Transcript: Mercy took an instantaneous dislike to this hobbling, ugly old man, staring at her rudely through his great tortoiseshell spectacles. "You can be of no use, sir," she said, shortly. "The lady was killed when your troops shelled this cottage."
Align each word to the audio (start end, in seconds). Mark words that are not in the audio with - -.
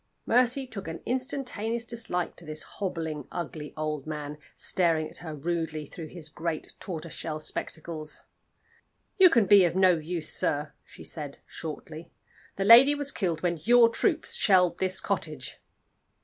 Mercy 0.25 0.65
took 0.65 0.87
an 0.87 0.99
instantaneous 1.05 1.85
dislike 1.85 2.35
to 2.35 2.43
this 2.43 2.63
hobbling, 2.63 3.27
ugly 3.31 3.71
old 3.77 4.07
man, 4.07 4.39
staring 4.55 5.07
at 5.07 5.17
her 5.17 5.35
rudely 5.35 5.85
through 5.85 6.07
his 6.07 6.27
great 6.27 6.73
tortoiseshell 6.79 7.39
spectacles. 7.39 8.25
"You 9.19 9.29
can 9.29 9.45
be 9.45 9.63
of 9.63 9.75
no 9.75 9.99
use, 9.99 10.33
sir," 10.33 10.73
she 10.83 11.03
said, 11.03 11.37
shortly. 11.45 12.09
"The 12.55 12.65
lady 12.65 12.95
was 12.95 13.11
killed 13.11 13.43
when 13.43 13.59
your 13.61 13.89
troops 13.89 14.33
shelled 14.33 14.79
this 14.79 14.99
cottage." 14.99 15.61